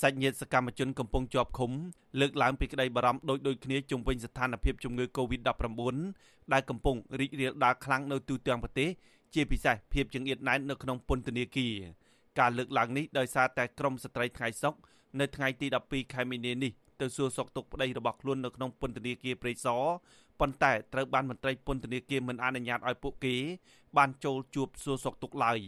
[0.00, 1.70] សាច់ញាតិសកម្មជនកំពុងជាប់ឃុំ
[2.20, 5.96] លើកឡើងពីក្តីបារម្ភដូចដូចគ្នាជុំវិញស្ថានភាពជំងឺ Covid-19
[6.52, 8.88] ដែលកំពុងរីករាលដាលខ្លាំងនៅទូទាំងប្រទេស
[9.34, 11.74] ជាពិសេសភាពចង្អៀតណែននៅក្នុងពន្ធនាគារ
[12.38, 14.74] ការលើកឡើងនេះដោយសារតែក្រមស្ត្រីថ្ងៃសុក
[15.20, 19.82] នៅថ្ងៃទី12ខែមីនានេះទៅសួរសុខទុក្ខប្តីរបស់ខ្លួននៅក្នុងពន្ធនាគារព្រៃសរ
[20.40, 23.34] ប៉ុន្តែត្រូវបានមន្ត្រីពន្ធនាគារមិនអនុញ្ញាតឲ្យពួកគេ
[23.96, 25.60] បានចូលជួបសួរសុខទុក្ខឡើយ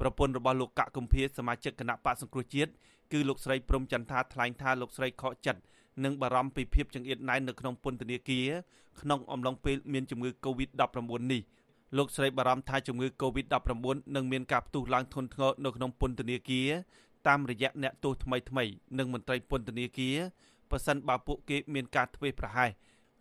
[0.00, 2.72] ប្រពន្ធរបស់លោកកកគំភាសមាជិកគណៈបកសង្គ្រោះជាតិ
[3.12, 5.60] គឺលោកស្រីព្រំចន្ទថាថ្លែងថាលោកស្រីខកចិត្ត
[6.04, 8.48] និងបារម្ភពីភាពចង្អៀតណែននៅក្នុងពន្ធនាគារ
[9.00, 11.42] ក្នុងអំឡុងពេលមានជំងឺ Covid-19 នេះ
[11.96, 16.70] លោកស្រីបារម្ភថាជំងឺ Covid-19 នឹងមានការផ្ទុះឡើងធ្ងន់ធ្ងរនៅក្នុងពន្ធនាគារ
[17.28, 18.64] តាមរយៈអ្នកទោសថ្មីថ្មី
[18.98, 20.16] និងមន្ត្រីពន្ធនាគារ
[20.70, 22.70] ប៉ះសិនបើពួកគេមានការធ្វេសប្រហែស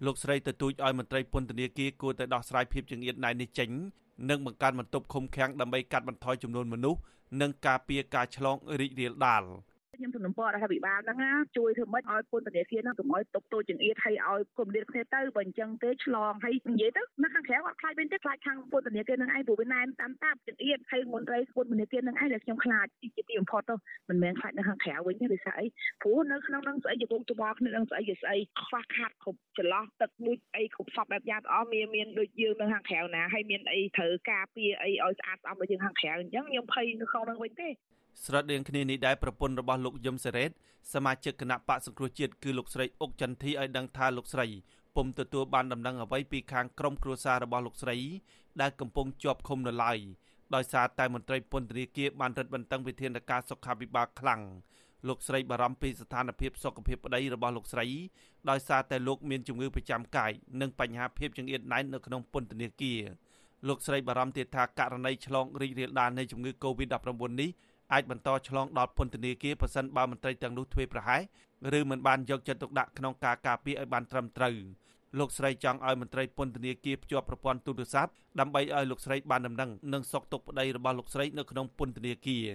[0.05, 3.69] លោកស្រីទទូចឲ្យមន្ត្រីពន្ធនាគារគួរតែដោះស្រាយភាពចង្អៀតណែននេះចេញ
[4.29, 6.99] និងបង្កើនបន្ទប់ឃុំឃាំងដើម្បីកាត់បន្ថយចំនួនមនុស្ស
[7.41, 9.43] និងការពារការឆ្លងរីករាលដាល។
[9.97, 23.75] ខ្ញុំសំណពររដ្ឋាភិបាលហ្នឹងណាជួយធ្វើម៉េចឲ្យពន្ធនាគារហ្នឹងកុំឲ្យຕົកតូចចង្អៀតឲ្យឲ្យគុំលៀតគ្នាទៅបើអញ្ចឹងទេឆ្លងហើយនិយាយទៅនៅខាងក្រៅអត់ខ្លាចវិញទេខ្លាចខាងពន្ធនាគារហ្នឹងឯងព្រោះវាណែនតាមតាប់ចង្អៀតហើយមន្ត្រីពន្ធនាគារហ្នឹងឯងដែលខ្ញុំខ្លាចជាទីបំផុតទៅ
[24.09, 25.65] មិនមែនខ្លាចនៅខាងក្រៅវិញទេដោយសារអី
[26.01, 37.69] ព្រោះនៅក្នុងហ្នឹងស្អីជាគោកច្បល់គ្នានឹងស្អីជាស្អីខ្វះខាតគ្រប់ចន្លោះទឹកមួយអីគ្រប់សពបែបយ៉ាងអស់មានមានដូចយើងនៅខាងក្រៅណាហើយមានអីត្រូវការពារអីឲ្យស្អាតស្អំដូចយើងខាងក្រៅអញ្ចឹងខ្ញុំភ័យនៅក្នុងហ្នឹងវិញទេ
[38.25, 40.51] ស្រដៀងគ្នានេះដែរប្រពន្ធរបស់លោកយឹមសេរ៉េត
[40.93, 44.47] សមាជិកគណៈបកសង្គ្រោះជាតិគឺលោកស្រីអុកចន្ទធីឲ្យដឹងថាលោកស្រី
[44.95, 47.97] ពុំទទួលបានដំណឹងអ្វីពីខាងក្រុមគ្រួសាររបស់លោកស្រី
[48.61, 49.99] ដែលកំពុងជាប់ឃុំនៅឡើយ
[50.55, 54.41] ដោយសារតែមន្ត្រីពន្ធនាគារបានរឹតបន្តឹងវិធានការសុខាភិបាលខ្លាំង
[55.07, 57.85] លោកស្រីបារម្ភពីស្ថានភាពសុខភាពប្តីរបស់លោកស្រី
[58.49, 60.31] ដោយសារតែលោកមានជំងឺប្រចាំកាយ
[60.61, 63.01] និងបញ្ហាភាពចង្អៀតណែននៅក្នុងពន្ធនាគារ
[63.67, 67.09] លោកស្រីបារម្ភទៀតថាករណីឆ្លងរីករាលដាលនៃជំងឺ Covid-19
[67.41, 67.49] នេះ
[67.93, 71.21] អាចបន្តឆ្លងដល់ពន្ធនាគារប្រសិនបើមន្ត្រីទាំងនោះធ្វេសប្រហែស
[71.77, 74.55] ឬមិនបានយកចិត្តទុកដាក់ក្នុងការការពារឲ្យបានត្រឹមត្រូវ
[75.19, 82.47] លោកស្រីចង់ឲ្យមន្ត្រីពន្ធនាគារភ្ជាប់ប្រព័ន្ធទូរស័ព្ទដើម្បីឲ្យលោកស្រីបានដំណឹងនិងសុខទុក្ខប្តីរបស់លោកស្រីនៅក្នុងពន្ធនាគារ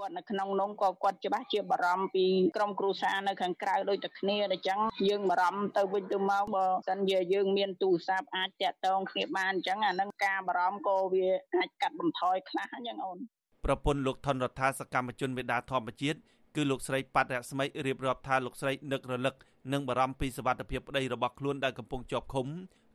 [0.00, 2.24] គាត់នៅក្នុងនំក៏គាត់ច្បាស់ជាបារម្ភពី
[2.56, 4.78] ក្រុមគ្រួសារនៅខាងក្រៅដូចតែគ្នាអញ្ចឹង
[5.08, 13.18] យើងបារម្ភទៅវិញទៅមកបើសិនជាយើងមានទូរស័ព្ទអាចតាក់ទងគ្នាបានអញ្ចឹងអានឹងការបារម្ភក៏វាអាចកាត់បន្ថយខ្លះអញ្ចឹងអូន
[13.64, 16.18] ប្រពន្ធលោកថនរដ្ឋាសកម្មជនមេដាធម្មជាតិ
[16.56, 19.34] គឺលោកស្រីប៉ាត់រស្មីរៀបរាប់ថាលោកស្រីនឹករលឹក
[19.72, 22.46] និងបារម្ភពីសវត្ថិភាពប្តីរបស់ខ្លួនដែលកំពុងជាប់ឃុំ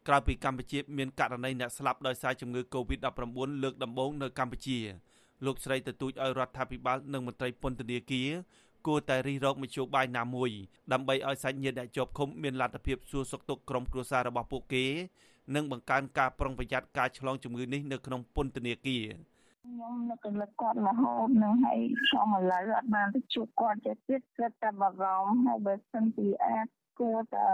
[0.07, 4.77] ក្រៅពីកម្ពុជាមានករណីអ្នកស្លាប់ដោយសារជំងឺ Covid-19 លើកដំបូងនៅកម្ពុជា
[5.45, 8.29] លោកស្រីទទូចឲ្យរដ្ឋាភិបាលនិងមន្ត្រីពន្ធនាគារ
[8.87, 10.51] គួរតែរិះរកមធ្យោបាយណាមួយ
[10.93, 14.85] ដើម្បីឲ្យសាច់ញាតិអ្នកជាប់ឃុំមានលទ្ធភាពសួរសុខទុក្ខក្រុមគ្រួសាររបស់ពួកគេ
[15.55, 19.05] និងបង្កើនការប្រុងប្រយ័ត្នការឆ្លងជំងឺនេះនៅក្នុងពន្ធនាគារ
[19.65, 26.67] ខ្ញុំនឹកលឹកគាត់រហូតនឹងហើយខ្ញុំឥឡូវអត់បានទៅជួបគាត់ទេទៀតគិតតែបារម្ភហើយបើសិនពីអាច
[26.99, 27.47] គួរតែ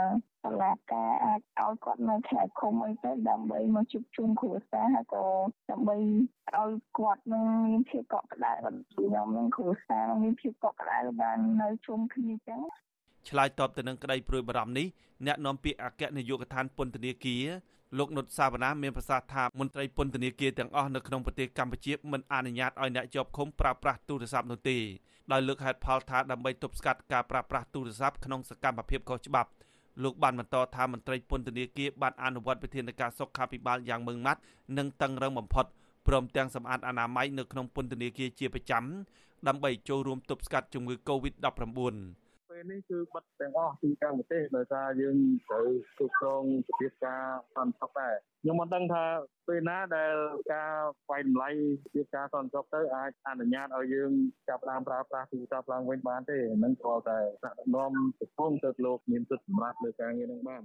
[0.43, 5.25] តឡាការអាចឲ្យគាត់នៅខែឃុំអីទៅដើម្បីមកជួបជុំគ្រួសារហើយក៏
[5.71, 5.95] ដើម្បី
[6.55, 8.51] ឲ្យគាត់នឹងមានភាពកក់ក្ដៅ
[8.93, 12.61] ខ្ញុំនឹងគ្រួសារនឹងមានភាពកក់ក្ដៅបាននៅជុំគ្នាចឹង
[13.29, 14.87] ឆ្លើយតបទៅនឹងក្តីព្រួយបារម្ភនេះ
[15.25, 17.45] អ្នកនាំពាក្យអគ្គនាយកដ្ឋានពន្ធនាគារ
[17.97, 24.77] លោកនុតសាវណ្ណាមានប្រសាសន៍ថាមន្ត្រីពន្ធនាគារទាំងអស់នៅក្នុងប្រទេសកម្ពុជាមិនអនុញ្ញាតឲ្យអ្នកជាប់ឃុំប្រើប្រាស់ទូរស័ព្ទនោះទេ
[25.31, 29.49] ដោយលើកហេតុផលថាដើម្បីទប់ស្កាត់ការប្រើប្រាស់ទូរស័ព្ទក្នុងសកម្មភាពខុសច្បាប់
[30.03, 34.41] លោកបានបន្តថាមន្ត្រីពន្ធនាគារបានអនុវត្តវិធានការសុខាភិបាលយ៉ាងម៉ឺងម៉ាត់
[34.77, 35.65] និងតឹងរឹងបំផុត
[36.07, 38.83] ព្រមទាំងសម្អាតអនាម័យនៅក្នុងពន្ធនាគារជាប្រចាំ
[39.47, 42.24] ដើម្បីចូលរួមទប់ស្កាត់ជំងឺ Covid-19
[42.57, 45.17] ពេលនេះគឺបិទទាំងអស់ទីកម្មប្រទេសដោយសារយើង
[45.47, 45.67] ត្រូវ
[45.97, 47.23] គ្រប់គ្រងសភាពការ
[47.55, 49.03] សន្តិសុខដែរខ្ញុំមិនដឹងថា
[49.47, 50.13] ពេលណាដែល
[50.53, 50.73] ការ
[51.09, 51.49] វាយតម្លៃ
[51.83, 54.11] សភាពការសន្តិសុខទៅអាចអនុញ្ញាតឲ្យយើង
[54.49, 60.63] ចាប់ផ្ដើមប្រើប្រាស់ទូរស័ព្ទឡើងវិញបានទេនឹងគ្រាន់តែស្នាក់នាំប្រពន្ធទៅលោកមានសិទ្ធិសម្រាប់លើការងារនឹងបាន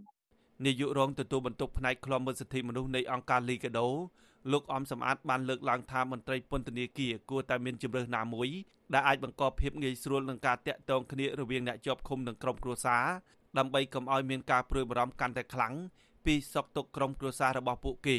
[0.65, 3.88] នាយករងទទួលបន្ទុកផ្នែកខ្លំមើលសិទ្ធិមនុស្សនៃអង្គការលីកាដូ
[4.53, 8.48] លោកអំសំអាតបានលើកឡើងថាមន្ត្រីពន្ធនាគារគួរតែមានជំរើសណាមួយ
[8.94, 13.05] ដែលអាចបង្កភាពងាយស្រួលនឹងការតាក់ទងគ្នារវាងអ្នកជាប់ឃុំនិងក្រុមគ្រួសារ
[13.58, 15.75] ដើម្បីកុំឲ្យមានការព្រួយបារម្ភកាន់តែខ្លាំង
[16.25, 18.19] ពីសុខទុក្ខក្រុមគ្រួសាររបស់ពួកគេ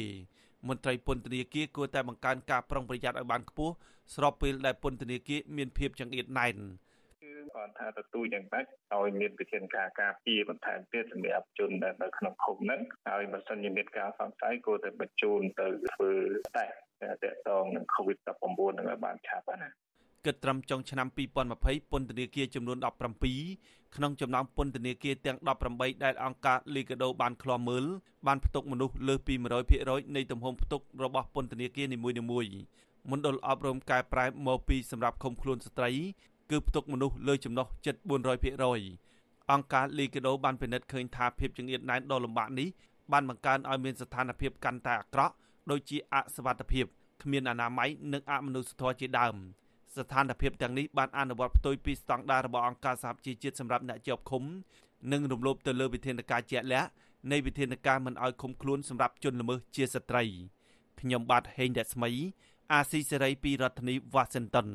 [0.68, 3.74] មន្ត្រីពន្ធនាគារគួរតែបង្កើនការប្រុងប្រយ័ត្នឲ្យបានខ្ពស់
[4.14, 6.56] ស្របពេលដែលពន្ធនាគារមានភាពចង្អៀតណែន
[7.54, 8.64] គាត់ថាទទូចយ៉ាងម៉េច
[8.94, 16.12] ឲ្យមានវិធានការការពារបន្ថែមទៀតសម្រាប់ជនដែលនៅក្នុងឃុំហ្នឹងហើយបើសិនជាមានការសង្ស័យគួរតែបញ្ជូនទៅធ្វើ
[16.56, 19.70] តេស្តតកតងនឹង COVID-19 នឹងឲ្យបានឆាប់ណា
[20.26, 21.06] គិតត្រឹមចុងឆ្នាំ
[21.54, 22.78] 2020ពន្ធនាគារចំនួន
[23.38, 25.38] 17ក្នុងចំណោមពន្ធនាគារទាំង
[25.70, 27.84] 18ដែលអង្គការ Liga do បានឃ្លាំមើល
[28.26, 29.34] បានផ្ទុកមនុស្សលើសពី
[29.74, 32.22] 100%នៃទំហំផ្ទុករបស់ពន្ធនាគារនីមួយៗ
[33.10, 35.90] មណ្ឌលអប់រំកែប្រែមកពីសម្រាប់ឃុំខ្លួនស្ត្រី
[36.52, 37.94] គឺផ្ទុកមនុស្សលើចំណុះជិត
[38.72, 42.68] 400%អង្គការលីកាដូបានពិនិត្យឃើញថាភាពចង្អៀតណែនដ៏លំបាកនេះ
[43.12, 45.34] បានបង្កើនឲ្យមានស្ថានភាពកាន់តែអាក្រក់
[45.70, 46.86] ដូចជាអសវត្ថភាព
[47.22, 49.34] គ្មានអនាម័យនិងអមនុស្សធម៌ជាដើម
[49.96, 54.42] ស្ថានភាពទាំងនេះបានអនុវត្តផ្ទុយពីស្តង់ដាររបស់អង្គការសហប្រជាជាតិសម្រាប់អ្នកជាប់ឃុំ
[55.12, 56.88] និងរំលោភទៅលើវិធានការជាក់លាក់
[57.32, 60.24] នៃវិធានការមិនឲ្យឃុំខ្លួនសម្រាប់ជនល្មើសជាស្ត្រី
[61.00, 62.10] ខ្ញុំបាទហេងរស្មី
[62.72, 64.68] អាស៊ីសេរីពីរដ្ឋធានី Washington